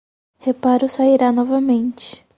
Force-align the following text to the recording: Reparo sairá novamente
Reparo 0.39 0.87
sairá 0.89 1.29
novamente 1.31 2.25